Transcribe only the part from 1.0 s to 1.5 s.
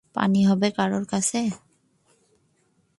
কাছে?